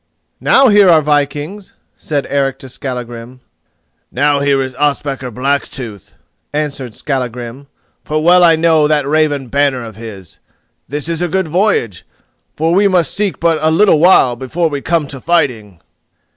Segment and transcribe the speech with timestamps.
[0.39, 3.39] "Now here are vikings," said Eric to Skallagrim.
[4.11, 6.15] "Now here is Ospakar Blacktooth,"
[6.51, 7.67] answered Skallagrim,
[8.03, 10.39] "for well I know that raven banner of his.
[10.89, 12.03] This is a good voyage,
[12.55, 15.79] for we must seek but a little while before we come to fighting."